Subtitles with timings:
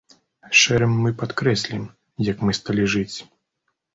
[0.59, 1.83] Шэрым мы падкрэслім,
[2.31, 3.17] як мы сталі жыць!